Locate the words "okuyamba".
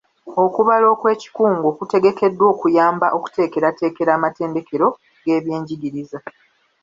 2.53-3.07